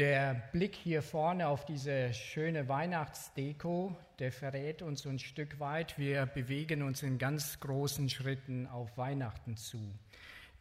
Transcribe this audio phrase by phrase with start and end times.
[0.00, 6.24] Der Blick hier vorne auf diese schöne Weihnachtsdeko, der verrät uns ein Stück weit, wir
[6.24, 9.78] bewegen uns in ganz großen Schritten auf Weihnachten zu.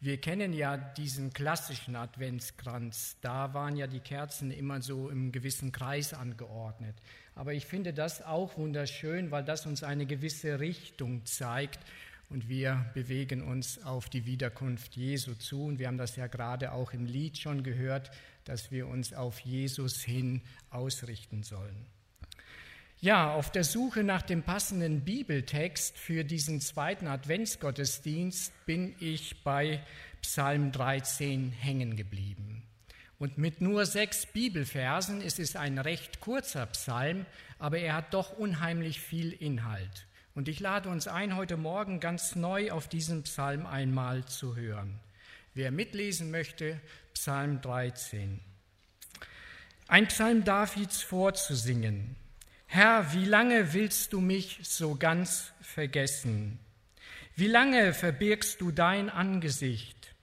[0.01, 3.15] Wir kennen ja diesen klassischen Adventskranz.
[3.21, 6.97] Da waren ja die Kerzen immer so im gewissen Kreis angeordnet.
[7.33, 11.79] Aber ich finde das auch wunderschön, weil das uns eine gewisse Richtung zeigt
[12.29, 15.65] und wir bewegen uns auf die Wiederkunft Jesu zu.
[15.65, 18.11] Und wir haben das ja gerade auch im Lied schon gehört,
[18.49, 20.41] dass wir uns auf Jesus hin
[20.71, 21.85] ausrichten sollen.
[22.99, 29.81] Ja, auf der Suche nach dem passenden Bibeltext für diesen zweiten Adventsgottesdienst bin ich bei
[30.21, 32.63] Psalm 13 hängen geblieben.
[33.19, 37.25] Und mit nur sechs Bibelversen ist es ein recht kurzer Psalm,
[37.57, 40.07] aber er hat doch unheimlich viel Inhalt.
[40.35, 44.99] Und ich lade uns ein, heute Morgen ganz neu auf diesen Psalm einmal zu hören.
[45.55, 46.79] Wer mitlesen möchte,
[47.13, 48.39] Psalm 13.
[49.87, 52.15] Ein Psalm Davids vorzusingen.
[52.67, 56.59] Herr, wie lange willst du mich so ganz vergessen?
[57.35, 60.13] Wie lange verbirgst du dein Angesicht?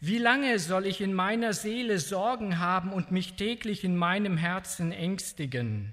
[0.00, 4.92] Wie lange soll ich in meiner Seele Sorgen haben und mich täglich in meinem Herzen
[4.92, 5.92] ängstigen?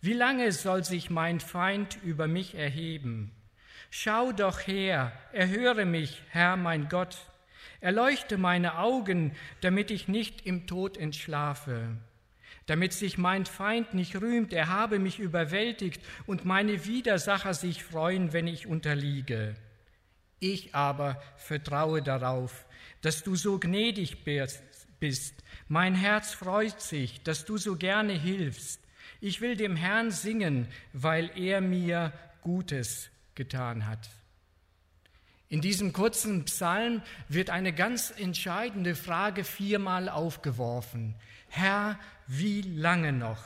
[0.00, 3.30] Wie lange soll sich mein Feind über mich erheben?
[3.88, 7.29] Schau doch her, erhöre mich, Herr mein Gott,
[7.80, 11.96] erleuchte meine Augen, damit ich nicht im Tod entschlafe,
[12.66, 18.32] damit sich mein Feind nicht rühmt, er habe mich überwältigt und meine Widersacher sich freuen,
[18.32, 19.56] wenn ich unterliege.
[20.38, 22.66] Ich aber vertraue darauf,
[23.02, 25.34] dass du so gnädig bist.
[25.68, 28.80] Mein Herz freut sich, dass du so gerne hilfst.
[29.20, 34.08] Ich will dem Herrn singen, weil er mir Gutes getan hat.
[35.50, 41.16] In diesem kurzen Psalm wird eine ganz entscheidende Frage viermal aufgeworfen.
[41.48, 41.98] Herr,
[42.28, 43.42] wie lange noch?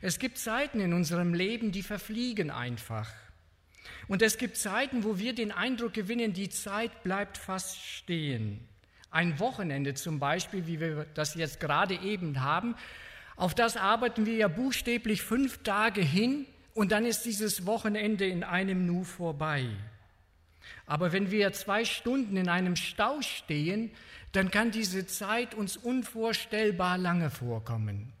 [0.00, 3.10] Es gibt Zeiten in unserem Leben, die verfliegen einfach.
[4.06, 8.60] Und es gibt Zeiten, wo wir den Eindruck gewinnen, die Zeit bleibt fast stehen.
[9.10, 12.76] Ein Wochenende zum Beispiel, wie wir das jetzt gerade eben haben,
[13.34, 18.44] auf das arbeiten wir ja buchstäblich fünf Tage hin und dann ist dieses Wochenende in
[18.44, 19.66] einem Nu vorbei.
[20.86, 23.90] Aber wenn wir zwei Stunden in einem Stau stehen,
[24.32, 28.12] dann kann diese Zeit uns unvorstellbar lange vorkommen.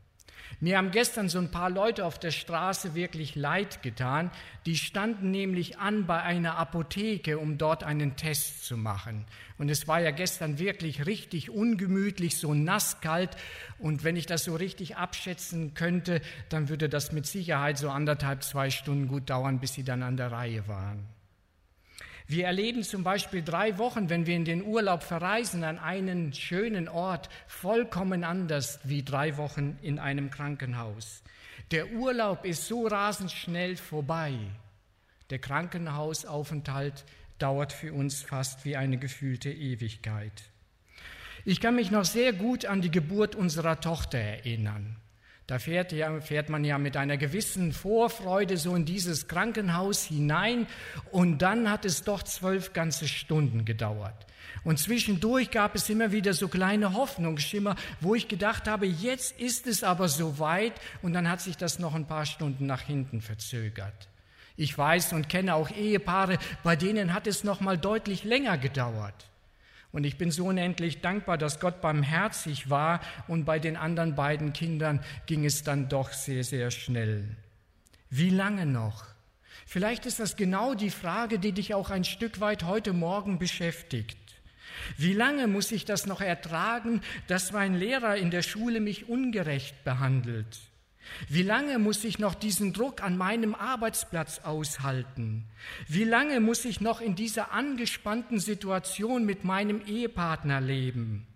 [0.58, 4.30] Mir haben gestern so ein paar Leute auf der Straße wirklich leid getan.
[4.64, 9.26] Die standen nämlich an bei einer Apotheke, um dort einen Test zu machen.
[9.58, 13.36] Und es war ja gestern wirklich richtig ungemütlich, so nasskalt.
[13.78, 18.42] Und wenn ich das so richtig abschätzen könnte, dann würde das mit Sicherheit so anderthalb,
[18.42, 21.15] zwei Stunden gut dauern, bis sie dann an der Reihe waren.
[22.28, 26.88] Wir erleben zum Beispiel drei Wochen, wenn wir in den Urlaub verreisen, an einen schönen
[26.88, 31.22] Ort vollkommen anders wie drei Wochen in einem Krankenhaus.
[31.70, 34.34] Der Urlaub ist so rasend schnell vorbei.
[35.30, 37.04] Der Krankenhausaufenthalt
[37.38, 40.50] dauert für uns fast wie eine gefühlte Ewigkeit.
[41.44, 44.96] Ich kann mich noch sehr gut an die Geburt unserer Tochter erinnern.
[45.46, 50.66] Da fährt, ja, fährt man ja mit einer gewissen Vorfreude so in dieses Krankenhaus hinein
[51.12, 54.26] und dann hat es doch zwölf ganze Stunden gedauert.
[54.64, 59.68] Und zwischendurch gab es immer wieder so kleine Hoffnungsschimmer, wo ich gedacht habe, jetzt ist
[59.68, 64.08] es aber soweit und dann hat sich das noch ein paar Stunden nach hinten verzögert.
[64.56, 69.28] Ich weiß und kenne auch Ehepaare, bei denen hat es noch mal deutlich länger gedauert.
[69.92, 74.52] Und ich bin so unendlich dankbar, dass Gott barmherzig war und bei den anderen beiden
[74.52, 77.24] Kindern ging es dann doch sehr, sehr schnell.
[78.10, 79.04] Wie lange noch?
[79.66, 84.18] Vielleicht ist das genau die Frage, die dich auch ein Stück weit heute Morgen beschäftigt.
[84.96, 89.82] Wie lange muss ich das noch ertragen, dass mein Lehrer in der Schule mich ungerecht
[89.84, 90.60] behandelt?
[91.28, 95.44] Wie lange muss ich noch diesen Druck an meinem Arbeitsplatz aushalten?
[95.88, 101.26] Wie lange muss ich noch in dieser angespannten Situation mit meinem Ehepartner leben?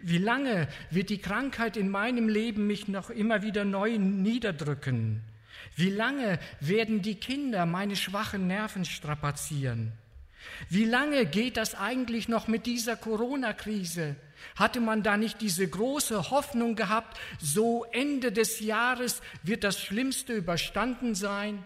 [0.00, 5.22] Wie lange wird die Krankheit in meinem Leben mich noch immer wieder neu niederdrücken?
[5.76, 9.92] Wie lange werden die Kinder meine schwachen Nerven strapazieren?
[10.68, 14.16] Wie lange geht das eigentlich noch mit dieser Corona-Krise?
[14.56, 20.34] Hatte man da nicht diese große Hoffnung gehabt, so Ende des Jahres wird das Schlimmste
[20.34, 21.64] überstanden sein?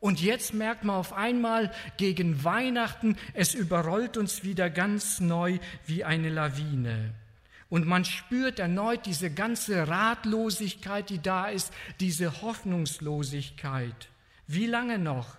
[0.00, 6.04] Und jetzt merkt man auf einmal gegen Weihnachten, es überrollt uns wieder ganz neu wie
[6.04, 7.14] eine Lawine.
[7.68, 14.08] Und man spürt erneut diese ganze Ratlosigkeit, die da ist, diese Hoffnungslosigkeit.
[14.46, 15.36] Wie lange noch?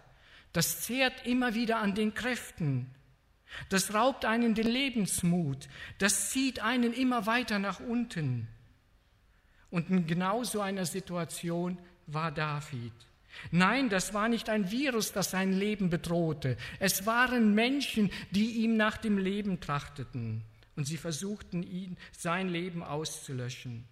[0.53, 2.87] Das zehrt immer wieder an den Kräften.
[3.69, 5.67] Das raubt einen den Lebensmut.
[5.97, 8.47] Das zieht einen immer weiter nach unten.
[9.69, 12.93] Und in genau so einer Situation war David.
[13.51, 16.57] Nein, das war nicht ein Virus, das sein Leben bedrohte.
[16.79, 20.43] Es waren Menschen, die ihm nach dem Leben trachteten.
[20.75, 23.85] Und sie versuchten ihn, sein Leben auszulöschen.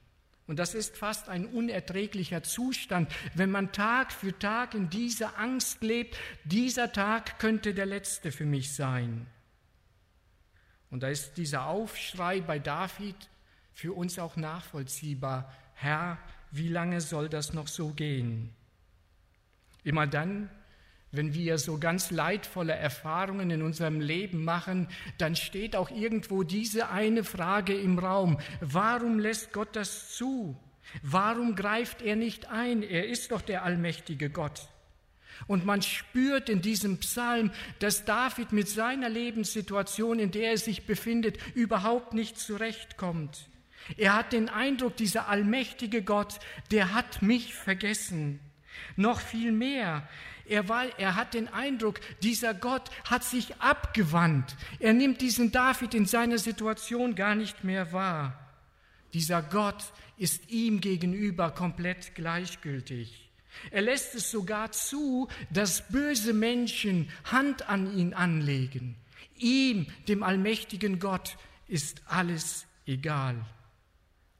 [0.47, 5.83] Und das ist fast ein unerträglicher Zustand, wenn man Tag für Tag in dieser Angst
[5.83, 9.27] lebt, dieser Tag könnte der letzte für mich sein.
[10.89, 13.15] Und da ist dieser Aufschrei bei David
[13.73, 15.53] für uns auch nachvollziehbar.
[15.73, 16.17] Herr,
[16.51, 18.53] wie lange soll das noch so gehen?
[19.83, 20.49] Immer dann,
[21.11, 24.87] wenn wir so ganz leidvolle Erfahrungen in unserem Leben machen,
[25.17, 28.39] dann steht auch irgendwo diese eine Frage im Raum.
[28.59, 30.57] Warum lässt Gott das zu?
[31.01, 32.83] Warum greift er nicht ein?
[32.83, 34.67] Er ist doch der allmächtige Gott.
[35.45, 40.85] Und man spürt in diesem Psalm, dass David mit seiner Lebenssituation, in der er sich
[40.85, 43.47] befindet, überhaupt nicht zurechtkommt.
[43.95, 46.39] Er hat den Eindruck, dieser allmächtige Gott,
[46.71, 48.39] der hat mich vergessen.
[48.95, 50.07] Noch viel mehr,
[50.45, 54.55] er, war, er hat den Eindruck, dieser Gott hat sich abgewandt.
[54.79, 58.39] Er nimmt diesen David in seiner Situation gar nicht mehr wahr.
[59.13, 59.83] Dieser Gott
[60.17, 63.26] ist ihm gegenüber komplett gleichgültig.
[63.71, 68.95] Er lässt es sogar zu, dass böse Menschen Hand an ihn anlegen.
[69.37, 71.37] Ihm, dem allmächtigen Gott,
[71.67, 73.45] ist alles egal.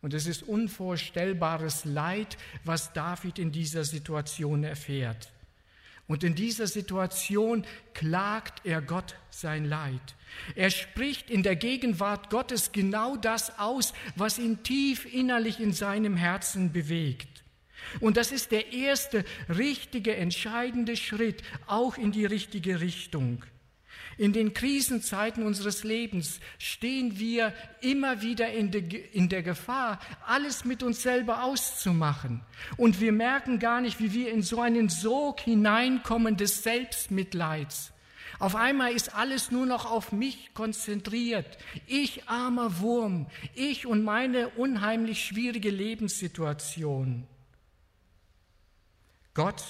[0.01, 5.31] Und es ist unvorstellbares Leid, was David in dieser Situation erfährt.
[6.07, 10.15] Und in dieser Situation klagt er Gott sein Leid.
[10.55, 16.15] Er spricht in der Gegenwart Gottes genau das aus, was ihn tief innerlich in seinem
[16.15, 17.36] Herzen bewegt.
[17.99, 23.43] Und das ist der erste richtige, entscheidende Schritt auch in die richtige Richtung.
[24.17, 28.81] In den Krisenzeiten unseres Lebens stehen wir immer wieder in, de,
[29.11, 32.41] in der Gefahr, alles mit uns selber auszumachen.
[32.77, 37.93] Und wir merken gar nicht, wie wir in so einen Sog hineinkommen des Selbstmitleids.
[38.39, 41.57] Auf einmal ist alles nur noch auf mich konzentriert.
[41.85, 47.27] Ich armer Wurm, ich und meine unheimlich schwierige Lebenssituation.
[49.37, 49.63] Gott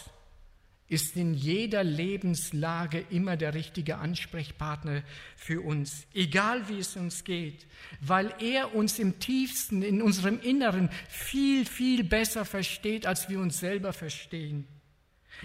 [0.88, 5.04] ist in jeder Lebenslage immer der richtige Ansprechpartner
[5.36, 7.68] für uns, egal wie es uns geht,
[8.00, 13.60] weil er uns im tiefsten, in unserem Inneren viel, viel besser versteht, als wir uns
[13.60, 14.66] selber verstehen.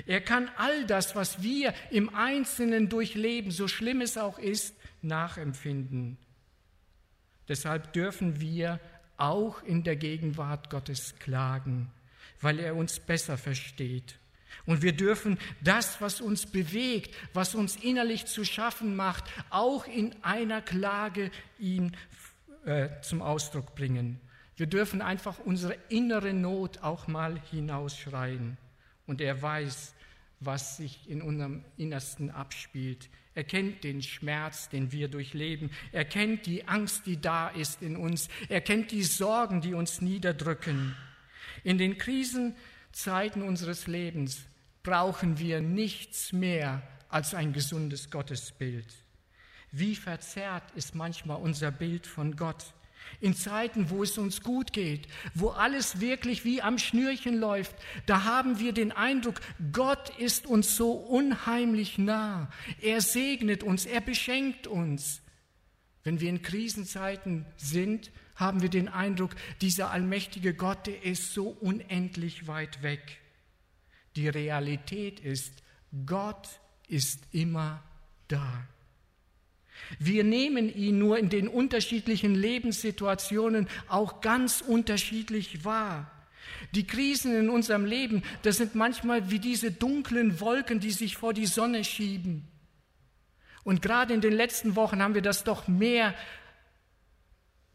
[0.06, 6.16] Er kann all das, was wir im Einzelnen durchleben, so schlimm es auch ist, nachempfinden.
[7.48, 8.78] Deshalb dürfen wir
[9.16, 11.90] auch in der Gegenwart Gottes klagen,
[12.42, 14.18] weil er uns besser versteht.
[14.66, 20.14] Und wir dürfen das, was uns bewegt, was uns innerlich zu schaffen macht, auch in
[20.22, 21.92] einer Klage ihm
[22.64, 24.20] äh, zum Ausdruck bringen.
[24.56, 28.56] Wir dürfen einfach unsere innere Not auch mal hinausschreien.
[29.06, 29.94] Und er weiß,
[30.38, 33.08] was sich in unserem Innersten abspielt.
[33.34, 35.70] Er kennt den Schmerz, den wir durchleben.
[35.90, 38.28] Er kennt die Angst, die da ist in uns.
[38.48, 40.94] Er kennt die Sorgen, die uns niederdrücken.
[41.64, 44.42] In den Krisenzeiten unseres Lebens
[44.82, 48.86] brauchen wir nichts mehr als ein gesundes Gottesbild.
[49.70, 52.74] Wie verzerrt ist manchmal unser Bild von Gott.
[53.20, 57.74] In Zeiten, wo es uns gut geht, wo alles wirklich wie am Schnürchen läuft,
[58.06, 59.40] da haben wir den Eindruck,
[59.72, 62.50] Gott ist uns so unheimlich nah.
[62.80, 65.20] Er segnet uns, er beschenkt uns.
[66.04, 68.10] Wenn wir in Krisenzeiten sind,
[68.42, 69.30] haben wir den Eindruck,
[69.60, 73.18] dieser allmächtige Gott, der ist so unendlich weit weg.
[74.16, 75.62] Die Realität ist,
[76.06, 76.48] Gott
[76.88, 77.82] ist immer
[78.28, 78.66] da.
[79.98, 86.10] Wir nehmen ihn nur in den unterschiedlichen Lebenssituationen auch ganz unterschiedlich wahr.
[86.74, 91.34] Die Krisen in unserem Leben, das sind manchmal wie diese dunklen Wolken, die sich vor
[91.34, 92.48] die Sonne schieben.
[93.64, 96.14] Und gerade in den letzten Wochen haben wir das doch mehr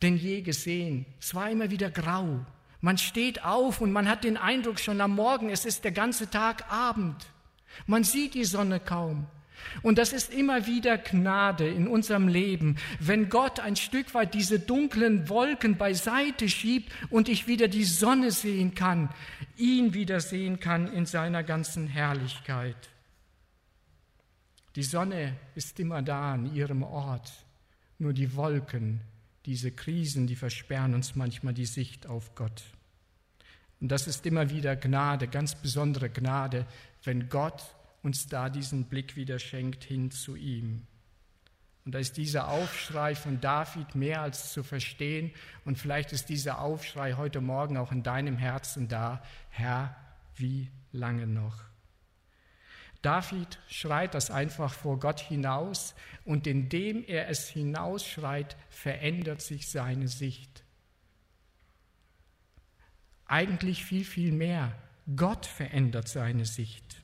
[0.02, 1.06] denn je gesehen.
[1.20, 2.46] Es war immer wieder grau.
[2.82, 6.30] Man steht auf und man hat den Eindruck schon am Morgen, es ist der ganze
[6.30, 7.16] Tag Abend.
[7.86, 9.28] Man sieht die Sonne kaum.
[9.82, 14.60] Und das ist immer wieder Gnade in unserem Leben, wenn Gott ein Stück weit diese
[14.60, 19.10] dunklen Wolken beiseite schiebt und ich wieder die Sonne sehen kann,
[19.58, 22.90] ihn wieder sehen kann in seiner ganzen Herrlichkeit.
[24.76, 27.32] Die Sonne ist immer da an ihrem Ort,
[27.98, 29.02] nur die Wolken,
[29.48, 32.64] diese Krisen, die versperren uns manchmal die Sicht auf Gott.
[33.80, 36.66] Und das ist immer wieder Gnade, ganz besondere Gnade,
[37.04, 37.64] wenn Gott
[38.04, 40.86] uns da diesen Blick wieder schenkt hin zu ihm.
[41.86, 45.32] Und da ist dieser Aufschrei von David mehr als zu verstehen.
[45.64, 49.24] Und vielleicht ist dieser Aufschrei heute Morgen auch in deinem Herzen da.
[49.50, 49.96] Herr,
[50.36, 51.67] wie lange noch?
[53.08, 55.96] David schreit das einfach vor Gott hinaus
[56.26, 60.66] und indem er es hinausschreit, verändert sich seine Sicht.
[63.26, 64.76] Eigentlich viel, viel mehr.
[65.16, 67.02] Gott verändert seine Sicht.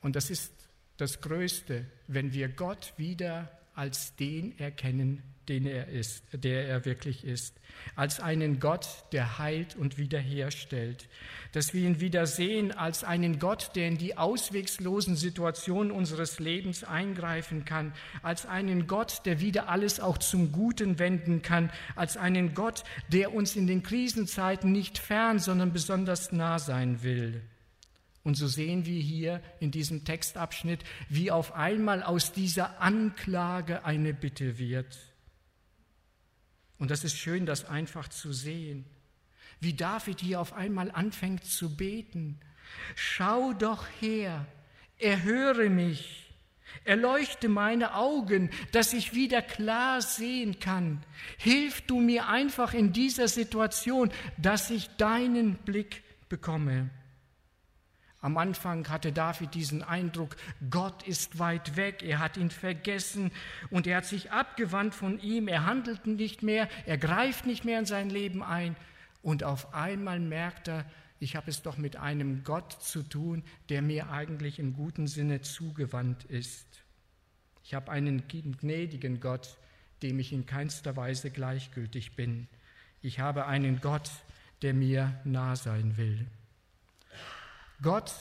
[0.00, 0.52] Und das ist
[0.96, 7.24] das Größte, wenn wir Gott wieder als den erkennen, den er ist, der er wirklich
[7.24, 7.60] ist,
[7.96, 11.08] als einen Gott, der heilt und wiederherstellt,
[11.50, 16.84] dass wir ihn wieder sehen als einen Gott, der in die auswegslosen Situationen unseres Lebens
[16.84, 17.92] eingreifen kann,
[18.22, 23.34] als einen Gott, der wieder alles auch zum Guten wenden kann, als einen Gott, der
[23.34, 27.42] uns in den Krisenzeiten nicht fern, sondern besonders nah sein will.
[28.22, 34.14] Und so sehen wir hier in diesem Textabschnitt, wie auf einmal aus dieser Anklage eine
[34.14, 35.09] Bitte wird.
[36.80, 38.84] Und das ist schön, das einfach zu sehen,
[39.60, 42.40] wie David hier auf einmal anfängt zu beten.
[42.96, 44.46] Schau doch her,
[44.98, 46.32] erhöre mich,
[46.84, 51.02] erleuchte meine Augen, dass ich wieder klar sehen kann.
[51.36, 56.88] Hilf du mir einfach in dieser Situation, dass ich deinen Blick bekomme.
[58.22, 60.36] Am Anfang hatte David diesen Eindruck,
[60.68, 63.30] Gott ist weit weg, er hat ihn vergessen
[63.70, 67.78] und er hat sich abgewandt von ihm, er handelt nicht mehr, er greift nicht mehr
[67.78, 68.76] in sein Leben ein
[69.22, 70.84] und auf einmal merkt er,
[71.18, 75.40] ich habe es doch mit einem Gott zu tun, der mir eigentlich im guten Sinne
[75.40, 76.66] zugewandt ist.
[77.62, 79.58] Ich habe einen gnädigen Gott,
[80.02, 82.48] dem ich in keinster Weise gleichgültig bin.
[83.02, 84.10] Ich habe einen Gott,
[84.62, 86.26] der mir nah sein will.
[87.82, 88.12] Gott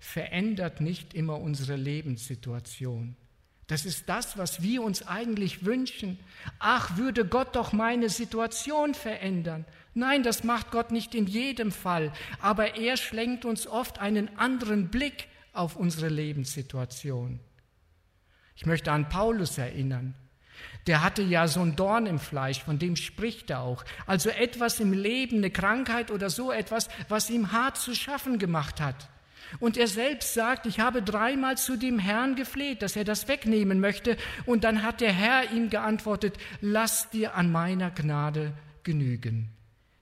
[0.00, 3.16] verändert nicht immer unsere Lebenssituation.
[3.66, 6.18] Das ist das, was wir uns eigentlich wünschen.
[6.58, 9.66] Ach, würde Gott doch meine Situation verändern.
[9.92, 14.88] Nein, das macht Gott nicht in jedem Fall, aber er schlenkt uns oft einen anderen
[14.88, 17.40] Blick auf unsere Lebenssituation.
[18.56, 20.14] Ich möchte an Paulus erinnern.
[20.86, 23.84] Der hatte ja so ein Dorn im Fleisch, von dem spricht er auch.
[24.06, 28.80] Also etwas im Leben, eine Krankheit oder so etwas, was ihm hart zu schaffen gemacht
[28.80, 29.08] hat.
[29.60, 33.80] Und er selbst sagt, ich habe dreimal zu dem Herrn gefleht, dass er das wegnehmen
[33.80, 34.16] möchte.
[34.46, 39.50] Und dann hat der Herr ihm geantwortet, lass dir an meiner Gnade genügen.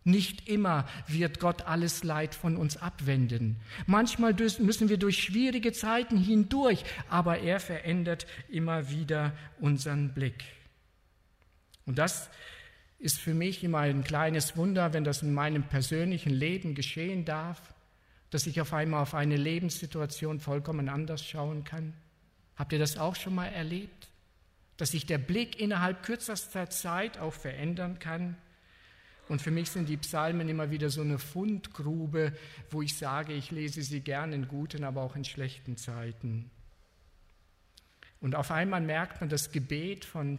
[0.06, 3.56] Nicht immer wird Gott alles Leid von uns abwenden.
[3.86, 10.44] Manchmal müssen wir durch schwierige Zeiten hindurch, aber er verändert immer wieder unseren Blick.
[11.84, 12.30] Und das
[12.98, 17.60] ist für mich immer ein kleines Wunder, wenn das in meinem persönlichen Leben geschehen darf
[18.30, 21.94] dass ich auf einmal auf eine Lebenssituation vollkommen anders schauen kann?
[22.56, 24.08] Habt ihr das auch schon mal erlebt?
[24.76, 28.36] Dass sich der Blick innerhalb kürzester Zeit auch verändern kann?
[29.28, 32.32] Und für mich sind die Psalmen immer wieder so eine Fundgrube,
[32.70, 36.50] wo ich sage, ich lese sie gern in guten, aber auch in schlechten Zeiten.
[38.20, 40.38] Und auf einmal merkt man, das Gebet von,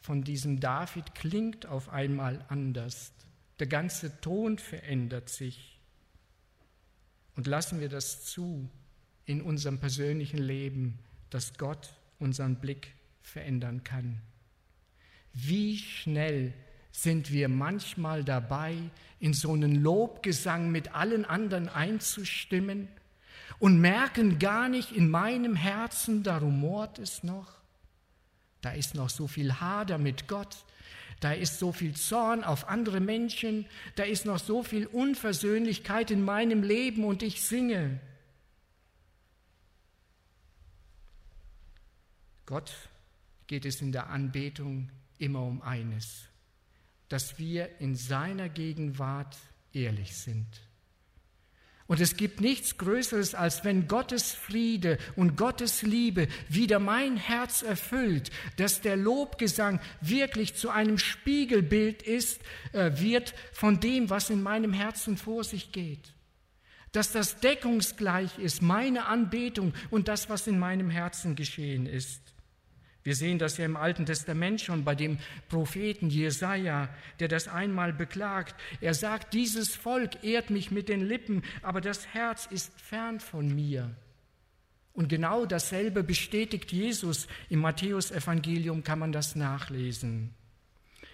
[0.00, 3.12] von diesem David klingt auf einmal anders.
[3.58, 5.78] Der ganze Ton verändert sich.
[7.36, 8.68] Und lassen wir das zu
[9.26, 10.98] in unserem persönlichen Leben,
[11.30, 14.20] dass Gott unseren Blick verändern kann.
[15.32, 16.52] Wie schnell
[16.92, 18.76] sind wir manchmal dabei,
[19.20, 22.88] in so einen Lobgesang mit allen anderen einzustimmen
[23.58, 27.48] und merken gar nicht in meinem Herzen, da rumort es noch,
[28.62, 30.64] da ist noch so viel Hader mit Gott,
[31.20, 36.24] da ist so viel Zorn auf andere Menschen, da ist noch so viel Unversöhnlichkeit in
[36.24, 38.00] meinem Leben und ich singe.
[42.46, 42.72] Gott
[43.46, 46.29] geht es in der Anbetung immer um eines,
[47.10, 49.36] dass wir in seiner Gegenwart
[49.74, 50.46] ehrlich sind.
[51.90, 57.62] Und es gibt nichts Größeres, als wenn Gottes Friede und Gottes Liebe wieder mein Herz
[57.62, 64.40] erfüllt, dass der Lobgesang wirklich zu einem Spiegelbild ist, äh, wird von dem, was in
[64.40, 66.12] meinem Herzen vor sich geht.
[66.92, 72.29] Dass das deckungsgleich ist, meine Anbetung und das, was in meinem Herzen geschehen ist.
[73.10, 76.88] Wir sehen das ja im Alten Testament schon bei dem Propheten Jesaja,
[77.18, 78.54] der das einmal beklagt.
[78.80, 83.52] Er sagt: Dieses Volk ehrt mich mit den Lippen, aber das Herz ist fern von
[83.52, 83.90] mir.
[84.92, 87.26] Und genau dasselbe bestätigt Jesus.
[87.48, 90.30] Im Matthäusevangelium kann man das nachlesen.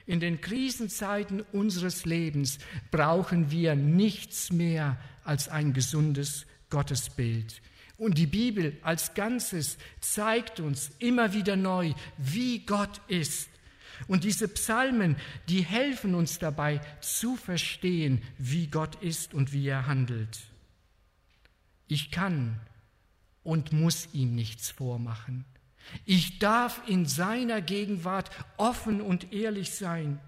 [0.05, 2.59] In den Krisenzeiten unseres Lebens
[2.91, 7.63] brauchen wir nichts mehr als ein gesundes Gottesbild.
[7.99, 13.49] Und die Bibel als Ganzes zeigt uns immer wieder neu, wie Gott ist.
[14.09, 15.17] Und diese Psalmen,
[15.49, 20.41] die helfen uns dabei zu verstehen, wie Gott ist und wie er handelt.
[21.89, 22.61] Ich kann
[23.43, 25.45] und muss ihm nichts vormachen.
[26.05, 30.21] Ich darf in seiner Gegenwart offen und ehrlich sein.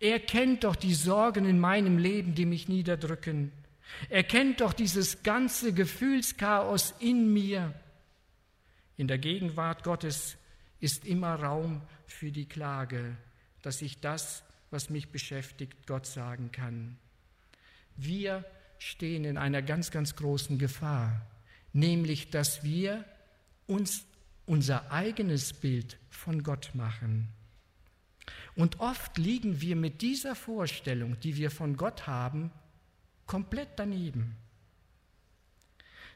[0.00, 3.52] Er kennt doch die Sorgen in meinem Leben, die mich niederdrücken.
[4.08, 7.74] Er kennt doch dieses ganze Gefühlschaos in mir.
[8.96, 10.36] In der Gegenwart Gottes
[10.80, 13.16] ist immer Raum für die Klage,
[13.62, 16.98] dass ich das, was mich beschäftigt, Gott sagen kann.
[17.96, 18.44] Wir
[18.78, 21.26] stehen in einer ganz, ganz großen Gefahr,
[21.72, 23.04] nämlich dass wir
[23.66, 24.04] uns
[24.46, 27.28] unser eigenes Bild von Gott machen.
[28.54, 32.50] Und oft liegen wir mit dieser Vorstellung, die wir von Gott haben,
[33.28, 34.36] komplett daneben.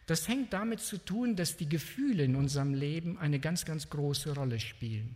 [0.07, 4.35] Das hängt damit zu tun, dass die Gefühle in unserem Leben eine ganz, ganz große
[4.35, 5.15] Rolle spielen.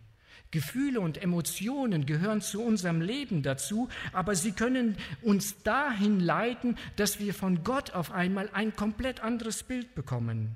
[0.49, 7.19] Gefühle und Emotionen gehören zu unserem Leben dazu, aber sie können uns dahin leiten, dass
[7.19, 10.55] wir von Gott auf einmal ein komplett anderes Bild bekommen,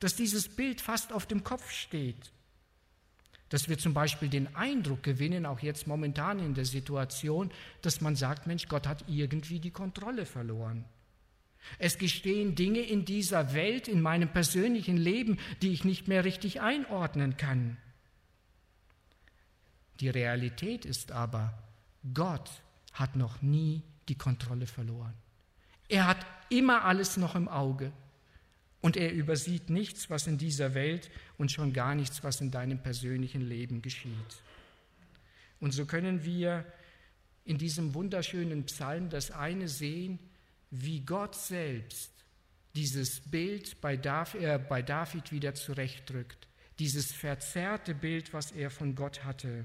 [0.00, 2.32] dass dieses Bild fast auf dem Kopf steht,
[3.50, 7.50] dass wir zum Beispiel den Eindruck gewinnen, auch jetzt momentan in der Situation,
[7.82, 10.84] dass man sagt, Mensch, Gott hat irgendwie die Kontrolle verloren.
[11.78, 16.60] Es gestehen Dinge in dieser Welt, in meinem persönlichen Leben, die ich nicht mehr richtig
[16.60, 17.76] einordnen kann.
[19.98, 21.52] Die Realität ist aber,
[22.14, 22.50] Gott
[22.92, 25.12] hat noch nie die Kontrolle verloren.
[25.88, 27.92] Er hat immer alles noch im Auge
[28.80, 32.82] und er übersieht nichts, was in dieser Welt und schon gar nichts, was in deinem
[32.82, 34.42] persönlichen Leben geschieht.
[35.60, 36.64] Und so können wir
[37.44, 40.18] in diesem wunderschönen Psalm das eine sehen,
[40.70, 42.12] wie Gott selbst
[42.74, 49.64] dieses Bild bei David wieder zurechtdrückt, dieses verzerrte Bild, was er von Gott hatte.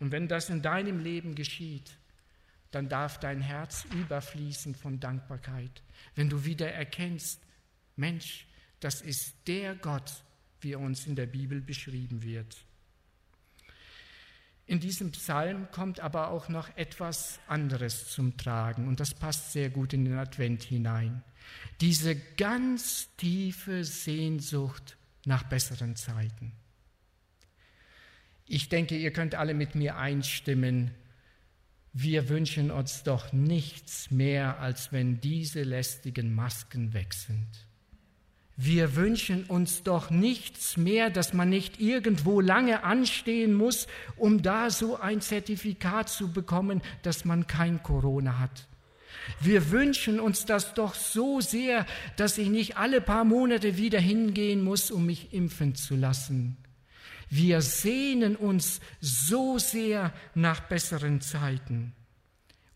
[0.00, 1.96] Und wenn das in deinem Leben geschieht,
[2.70, 5.82] dann darf dein Herz überfließen von Dankbarkeit.
[6.14, 7.40] Wenn du wieder erkennst,
[8.00, 8.46] Mensch,
[8.80, 10.24] das ist der Gott,
[10.60, 12.56] wie er uns in der Bibel beschrieben wird.
[14.66, 19.68] In diesem Psalm kommt aber auch noch etwas anderes zum Tragen und das passt sehr
[19.68, 21.24] gut in den Advent hinein.
[21.80, 26.52] Diese ganz tiefe Sehnsucht nach besseren Zeiten.
[28.46, 30.92] Ich denke, ihr könnt alle mit mir einstimmen.
[31.92, 37.69] Wir wünschen uns doch nichts mehr, als wenn diese lästigen Masken weg sind.
[38.62, 44.68] Wir wünschen uns doch nichts mehr, dass man nicht irgendwo lange anstehen muss, um da
[44.68, 48.68] so ein Zertifikat zu bekommen, dass man kein Corona hat.
[49.40, 51.86] Wir wünschen uns das doch so sehr,
[52.18, 56.58] dass ich nicht alle paar Monate wieder hingehen muss, um mich impfen zu lassen.
[57.30, 61.94] Wir sehnen uns so sehr nach besseren Zeiten.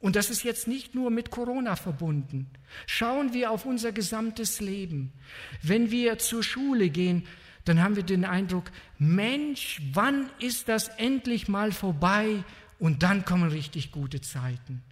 [0.05, 2.51] Und das ist jetzt nicht nur mit Corona verbunden.
[2.87, 5.15] Schauen wir auf unser gesamtes Leben.
[5.63, 7.27] Wenn wir zur Schule gehen,
[7.65, 12.45] dann haben wir den Eindruck, Mensch, wann ist das endlich mal vorbei?
[12.79, 14.83] Und dann kommen richtig gute Zeiten.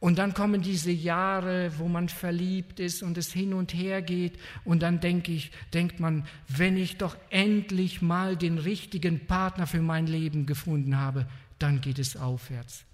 [0.00, 4.38] Und dann kommen diese Jahre, wo man verliebt ist und es hin und her geht.
[4.64, 9.82] Und dann denke ich, denkt man, wenn ich doch endlich mal den richtigen Partner für
[9.82, 11.26] mein Leben gefunden habe,
[11.58, 12.87] dann geht es aufwärts.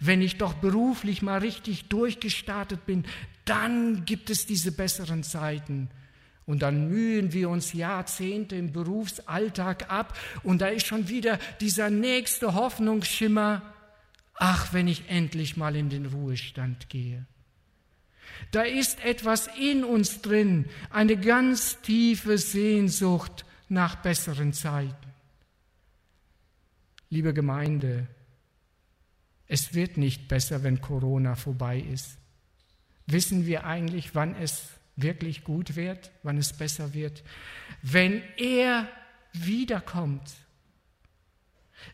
[0.00, 3.04] Wenn ich doch beruflich mal richtig durchgestartet bin,
[3.44, 5.90] dann gibt es diese besseren Zeiten.
[6.46, 11.90] Und dann mühen wir uns Jahrzehnte im Berufsalltag ab und da ist schon wieder dieser
[11.90, 13.62] nächste Hoffnungsschimmer,
[14.34, 17.26] ach, wenn ich endlich mal in den Ruhestand gehe.
[18.50, 24.94] Da ist etwas in uns drin, eine ganz tiefe Sehnsucht nach besseren Zeiten.
[27.10, 28.06] Liebe Gemeinde,
[29.48, 32.18] es wird nicht besser, wenn Corona vorbei ist.
[33.06, 37.22] Wissen wir eigentlich, wann es wirklich gut wird, wann es besser wird?
[37.82, 38.88] Wenn er
[39.32, 40.30] wiederkommt.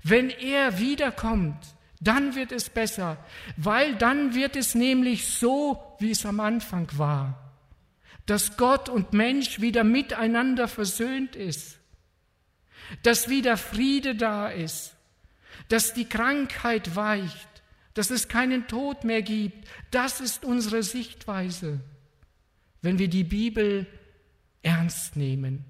[0.03, 1.64] Wenn er wiederkommt,
[2.01, 3.17] dann wird es besser,
[3.57, 7.53] weil dann wird es nämlich so, wie es am Anfang war,
[8.27, 11.79] dass Gott und Mensch wieder miteinander versöhnt ist,
[13.03, 14.95] dass wieder Friede da ist,
[15.69, 17.49] dass die Krankheit weicht,
[17.95, 19.69] dass es keinen Tod mehr gibt.
[19.90, 21.81] Das ist unsere Sichtweise,
[22.83, 23.87] wenn wir die Bibel
[24.62, 25.64] ernst nehmen.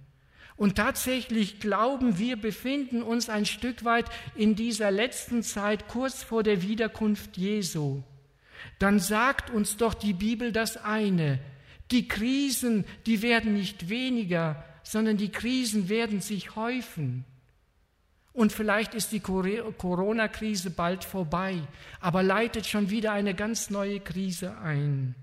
[0.56, 6.42] Und tatsächlich glauben wir befinden uns ein Stück weit in dieser letzten Zeit kurz vor
[6.42, 8.02] der Wiederkunft Jesu.
[8.78, 11.40] Dann sagt uns doch die Bibel das eine.
[11.90, 17.24] Die Krisen, die werden nicht weniger, sondern die Krisen werden sich häufen.
[18.34, 21.56] Und vielleicht ist die Corona-Krise bald vorbei,
[22.00, 25.14] aber leitet schon wieder eine ganz neue Krise ein.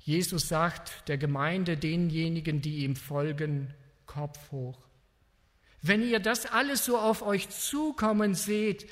[0.00, 3.72] Jesus sagt der Gemeinde, denjenigen, die ihm folgen,
[4.06, 4.80] Kopf hoch.
[5.82, 8.88] Wenn ihr das alles so auf euch zukommen seht,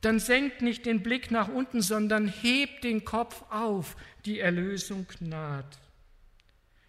[0.00, 5.78] dann senkt nicht den Blick nach unten, sondern hebt den Kopf auf, die Erlösung naht.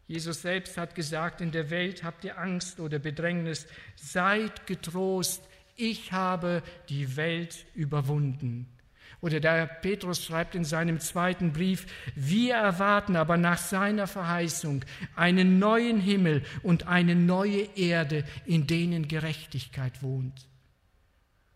[0.09, 6.11] Jesus selbst hat gesagt, in der Welt habt ihr Angst oder Bedrängnis, seid getrost, ich
[6.11, 8.65] habe die Welt überwunden.
[9.21, 14.83] Oder der Petrus schreibt in seinem zweiten Brief, wir erwarten aber nach seiner Verheißung
[15.15, 20.47] einen neuen Himmel und eine neue Erde, in denen Gerechtigkeit wohnt.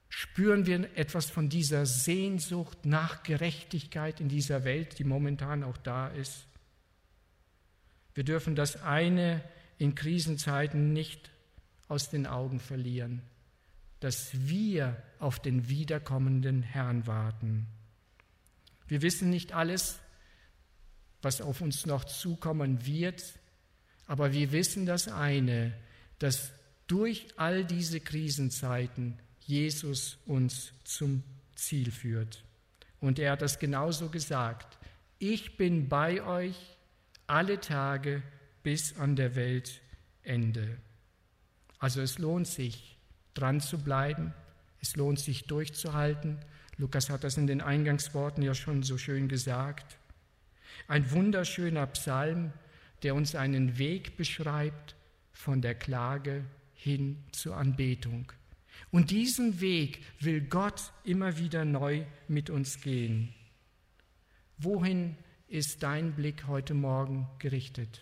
[0.09, 6.09] Spüren wir etwas von dieser Sehnsucht nach Gerechtigkeit in dieser Welt, die momentan auch da
[6.09, 6.45] ist?
[8.13, 9.43] Wir dürfen das eine
[9.77, 11.31] in Krisenzeiten nicht
[11.87, 13.21] aus den Augen verlieren
[14.03, 17.67] dass wir auf den wiederkommenden Herrn warten.
[18.85, 19.97] Wir wissen nicht alles,
[21.21, 23.23] was auf uns noch zukommen wird,
[24.05, 25.73] aber wir wissen das eine,
[26.19, 26.51] dass
[26.87, 31.23] durch all diese Krisenzeiten Jesus uns zum
[31.55, 32.43] Ziel führt.
[32.99, 34.77] Und er hat das genauso gesagt.
[35.17, 36.72] Ich bin bei euch
[37.33, 38.21] alle Tage
[38.61, 40.77] bis an der Weltende.
[41.79, 42.99] Also es lohnt sich,
[43.33, 44.35] dran zu bleiben.
[44.79, 46.37] Es lohnt sich durchzuhalten.
[46.77, 49.97] Lukas hat das in den Eingangsworten ja schon so schön gesagt.
[50.87, 52.53] Ein wunderschöner Psalm,
[53.01, 54.95] der uns einen Weg beschreibt
[55.31, 58.31] von der Klage hin zur Anbetung.
[58.91, 63.33] Und diesen Weg will Gott immer wieder neu mit uns gehen.
[64.59, 65.17] Wohin
[65.53, 68.01] ist dein Blick heute Morgen gerichtet?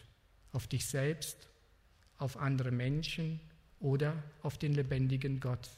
[0.51, 1.47] Auf dich selbst?
[2.17, 3.39] Auf andere Menschen?
[3.81, 5.69] oder auf den lebendigen Gott.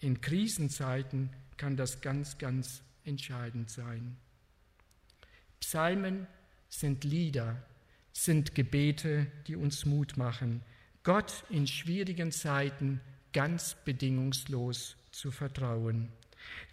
[0.00, 4.16] In Krisenzeiten kann das ganz, ganz entscheidend sein.
[5.60, 6.26] Psalmen
[6.68, 7.62] sind Lieder,
[8.12, 10.62] sind Gebete, die uns Mut machen,
[11.02, 13.00] Gott in schwierigen Zeiten
[13.32, 16.10] ganz bedingungslos zu vertrauen.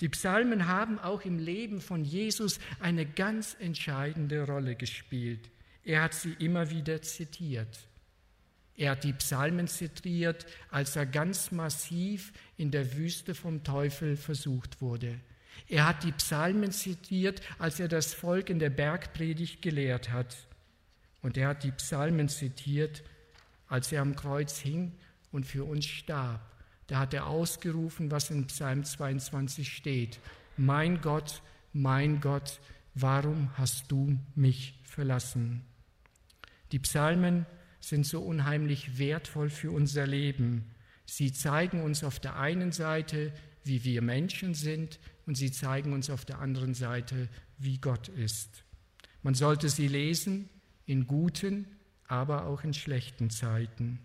[0.02, 5.50] Die Psalmen haben auch im Leben von Jesus eine ganz entscheidende Rolle gespielt.
[5.84, 7.80] Er hat sie immer wieder zitiert.
[8.78, 14.80] Er hat die Psalmen zitiert, als er ganz massiv in der Wüste vom Teufel versucht
[14.80, 15.20] wurde.
[15.68, 20.36] Er hat die Psalmen zitiert, als er das Volk in der Bergpredigt gelehrt hat.
[21.22, 23.04] Und er hat die Psalmen zitiert,
[23.68, 24.94] als er am Kreuz hing
[25.32, 26.42] und für uns starb.
[26.90, 30.20] Da hat er ausgerufen, was in Psalm 22 steht.
[30.58, 32.60] Mein Gott, mein Gott,
[32.96, 35.62] warum hast du mich verlassen?
[36.72, 37.46] Die Psalmen
[37.80, 40.66] sind so unheimlich wertvoll für unser Leben.
[41.06, 46.10] Sie zeigen uns auf der einen Seite, wie wir Menschen sind, und sie zeigen uns
[46.10, 48.64] auf der anderen Seite, wie Gott ist.
[49.22, 50.50] Man sollte sie lesen
[50.88, 51.68] in guten,
[52.08, 54.00] aber auch in schlechten Zeiten.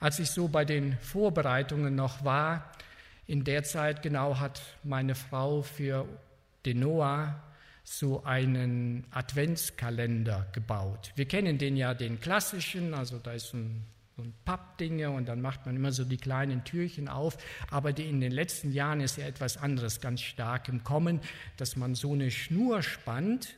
[0.00, 2.72] Als ich so bei den Vorbereitungen noch war,
[3.26, 6.08] in der Zeit genau hat meine Frau für
[6.64, 7.42] den Noah
[7.84, 11.12] so einen Adventskalender gebaut.
[11.16, 13.84] Wir kennen den ja, den klassischen, also da ist ein,
[14.16, 17.36] so ein Pappdinge und dann macht man immer so die kleinen Türchen auf.
[17.70, 21.20] Aber die, in den letzten Jahren ist ja etwas anderes ganz stark im Kommen,
[21.58, 23.54] dass man so eine Schnur spannt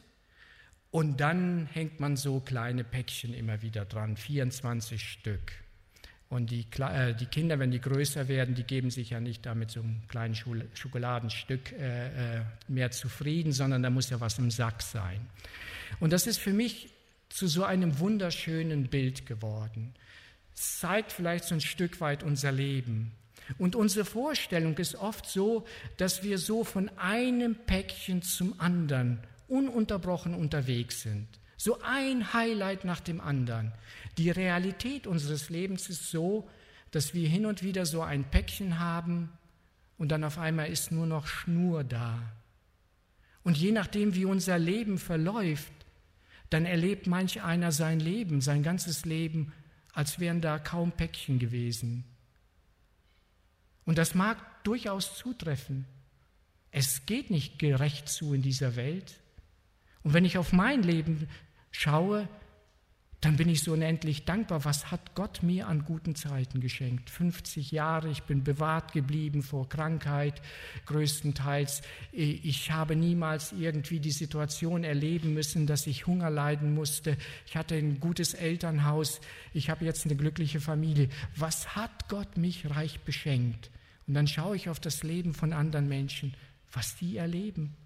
[0.91, 5.62] und dann hängt man so kleine Päckchen immer wieder dran, 24 Stück.
[6.33, 9.71] Und die, äh, die, Kinder, wenn die größer werden, die geben sich ja nicht damit
[9.71, 14.81] so einem kleinen Schokoladenstück äh, äh, mehr zufrieden, sondern da muss ja was im Sack
[14.81, 15.21] sein.
[16.01, 16.89] Und das ist für mich
[17.29, 19.93] zu so einem wunderschönen Bild geworden.
[20.55, 23.13] Es zeigt vielleicht so ein Stück weit unser Leben.
[23.59, 25.67] Und unsere Vorstellung ist oft so,
[25.99, 29.19] dass wir so von einem Päckchen zum anderen
[29.49, 31.29] ununterbrochen unterwegs sind.
[31.63, 33.73] So ein Highlight nach dem anderen.
[34.19, 36.51] Die Realität unseres Lebens ist so,
[36.91, 39.31] dass wir hin und wieder so ein Päckchen haben
[39.97, 42.21] und dann auf einmal ist nur noch Schnur da.
[43.45, 45.73] Und je nachdem, wie unser Leben verläuft,
[46.51, 49.53] dann erlebt manch einer sein Leben, sein ganzes Leben,
[49.93, 52.03] als wären da kaum Päckchen gewesen.
[53.85, 55.87] Und das mag durchaus zutreffen.
[56.73, 59.21] Es geht nicht gerecht zu in dieser Welt.
[60.03, 61.29] Und wenn ich auf mein Leben
[61.73, 62.29] schaue,
[63.23, 64.65] dann bin ich so unendlich dankbar.
[64.65, 67.09] Was hat Gott mir an guten Zeiten geschenkt?
[67.09, 70.43] 50 Jahre, ich bin bewahrt geblieben vor Krankheit
[70.87, 71.83] größtenteils.
[72.11, 77.17] Ich habe niemals irgendwie die Situation erleben müssen, dass ich Hunger leiden musste.
[77.47, 79.21] Ich hatte ein gutes Elternhaus.
[79.55, 81.09] Ich habe jetzt eine glückliche Familie.
[81.37, 83.71] Was hat Gott mich reich beschenkt?
[84.09, 86.35] Und dann schaue ich auf das Leben von anderen Menschen,
[86.73, 87.77] was die erleben.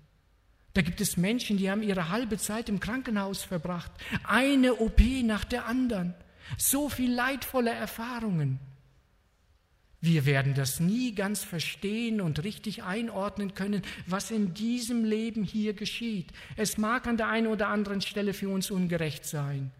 [0.76, 3.90] Da gibt es Menschen, die haben ihre halbe Zeit im Krankenhaus verbracht.
[4.24, 6.12] Eine OP nach der anderen.
[6.58, 8.58] So viel leidvolle Erfahrungen.
[10.02, 15.72] Wir werden das nie ganz verstehen und richtig einordnen können, was in diesem Leben hier
[15.72, 16.30] geschieht.
[16.56, 19.72] Es mag an der einen oder anderen Stelle für uns ungerecht sein.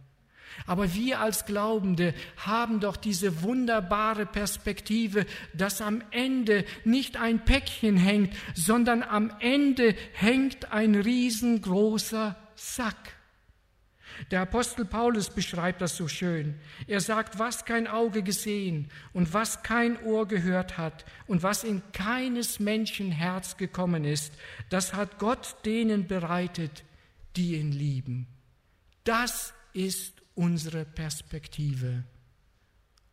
[0.66, 7.96] Aber wir als Glaubende haben doch diese wunderbare Perspektive, dass am Ende nicht ein Päckchen
[7.96, 13.16] hängt, sondern am Ende hängt ein riesengroßer Sack.
[14.30, 16.58] Der Apostel Paulus beschreibt das so schön.
[16.86, 21.82] Er sagt, was kein Auge gesehen und was kein Ohr gehört hat und was in
[21.92, 24.32] keines Menschen Herz gekommen ist,
[24.70, 26.84] das hat Gott denen bereitet,
[27.36, 28.26] die ihn lieben.
[29.04, 32.04] Das ist unsere Perspektive.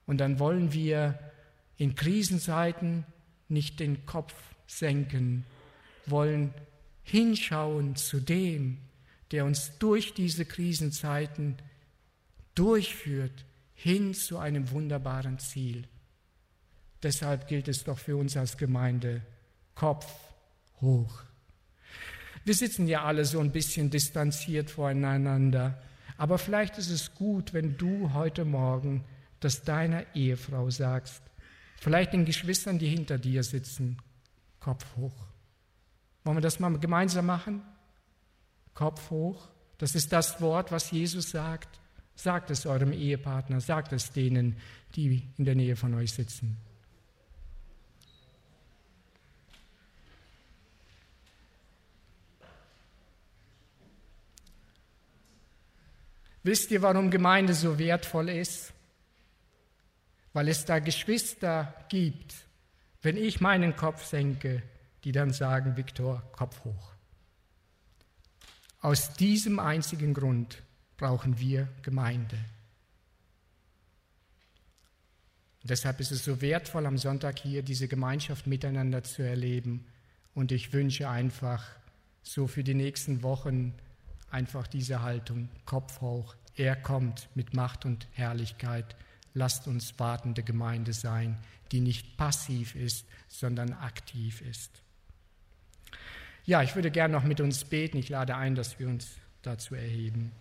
[0.05, 1.17] Und dann wollen wir
[1.77, 3.05] in Krisenzeiten
[3.49, 4.33] nicht den Kopf
[4.67, 5.45] senken,
[6.05, 6.53] wollen
[7.03, 8.77] hinschauen zu dem,
[9.31, 11.57] der uns durch diese Krisenzeiten
[12.55, 15.87] durchführt hin zu einem wunderbaren Ziel.
[17.01, 19.21] Deshalb gilt es doch für uns als Gemeinde,
[19.75, 20.07] Kopf
[20.79, 21.23] hoch.
[22.45, 25.81] Wir sitzen ja alle so ein bisschen distanziert voneinander.
[26.23, 29.03] Aber vielleicht ist es gut, wenn du heute Morgen
[29.41, 31.21] das deiner Ehefrau sagst,
[31.81, 33.97] vielleicht den Geschwistern, die hinter dir sitzen,
[34.61, 35.25] Kopf hoch.
[36.23, 37.61] Wollen wir das mal gemeinsam machen?
[38.73, 39.49] Kopf hoch.
[39.79, 41.81] Das ist das Wort, was Jesus sagt.
[42.15, 44.55] Sagt es eurem Ehepartner, sagt es denen,
[44.95, 46.55] die in der Nähe von euch sitzen.
[56.43, 58.73] Wisst ihr, warum Gemeinde so wertvoll ist?
[60.33, 62.35] Weil es da Geschwister gibt,
[63.01, 64.61] wenn ich meinen Kopf senke,
[65.03, 66.93] die dann sagen, Viktor, Kopf hoch.
[68.81, 70.61] Aus diesem einzigen Grund
[70.97, 72.37] brauchen wir Gemeinde.
[75.61, 79.85] Und deshalb ist es so wertvoll, am Sonntag hier diese Gemeinschaft miteinander zu erleben.
[80.35, 81.65] Und ich wünsche einfach
[82.21, 83.73] so für die nächsten Wochen
[84.33, 86.35] einfach diese Haltung, Kopf hoch.
[86.55, 88.95] Er kommt mit Macht und Herrlichkeit.
[89.33, 91.37] Lasst uns wartende Gemeinde sein,
[91.71, 94.71] die nicht passiv ist, sondern aktiv ist.
[96.45, 97.97] Ja, ich würde gerne noch mit uns beten.
[97.97, 100.31] Ich lade ein, dass wir uns dazu erheben.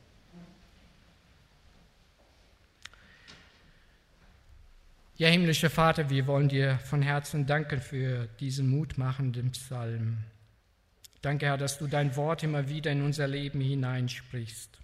[5.16, 10.18] Ja, himmlischer Vater, wir wollen dir von Herzen danken für diesen mutmachenden Psalm.
[11.22, 14.80] Danke, Herr, dass du dein Wort immer wieder in unser Leben hineinsprichst.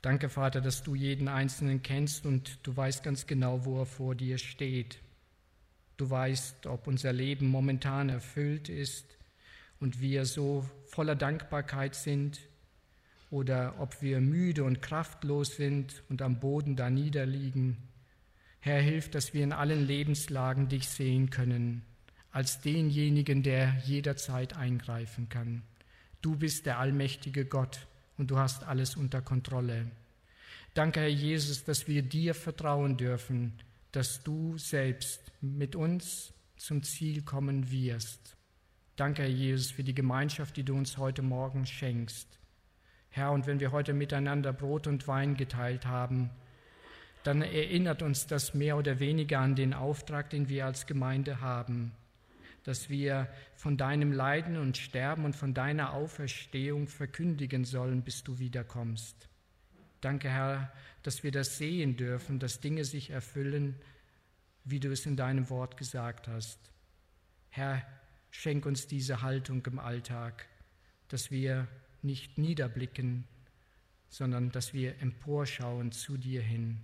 [0.00, 4.14] Danke, Vater, dass du jeden Einzelnen kennst und du weißt ganz genau, wo er vor
[4.14, 5.00] dir steht.
[5.96, 9.16] Du weißt, ob unser Leben momentan erfüllt ist
[9.80, 12.38] und wir so voller Dankbarkeit sind
[13.32, 17.76] oder ob wir müde und kraftlos sind und am Boden da niederliegen.
[18.60, 21.82] Herr, hilf, dass wir in allen Lebenslagen dich sehen können,
[22.30, 25.62] als denjenigen, der jederzeit eingreifen kann.
[26.22, 29.90] Du bist der allmächtige Gott und du hast alles unter Kontrolle.
[30.72, 33.52] Danke, Herr Jesus, dass wir dir vertrauen dürfen,
[33.90, 38.36] dass du selbst mit uns zum Ziel kommen wirst.
[38.94, 42.28] Danke, Herr Jesus, für die Gemeinschaft, die du uns heute Morgen schenkst.
[43.10, 46.30] Herr, und wenn wir heute miteinander Brot und Wein geteilt haben,
[47.24, 51.92] dann erinnert uns das mehr oder weniger an den Auftrag, den wir als Gemeinde haben
[52.64, 58.38] dass wir von deinem Leiden und Sterben und von deiner Auferstehung verkündigen sollen, bis du
[58.38, 59.28] wiederkommst.
[60.00, 60.72] Danke, Herr,
[61.02, 63.76] dass wir das sehen dürfen, dass Dinge sich erfüllen,
[64.64, 66.58] wie du es in deinem Wort gesagt hast.
[67.50, 67.84] Herr,
[68.30, 70.46] schenk uns diese Haltung im Alltag,
[71.08, 71.68] dass wir
[72.02, 73.24] nicht niederblicken,
[74.08, 76.80] sondern dass wir emporschauen zu dir hin.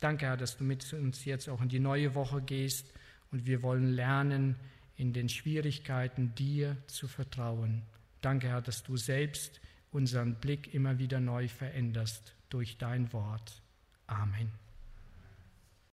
[0.00, 2.92] Danke, Herr, dass du mit uns jetzt auch in die neue Woche gehst
[3.30, 4.56] und wir wollen lernen,
[4.98, 7.82] in den Schwierigkeiten dir zu vertrauen.
[8.20, 9.60] Danke, Herr, dass du selbst
[9.92, 13.62] unseren Blick immer wieder neu veränderst durch dein Wort.
[14.06, 14.50] Amen.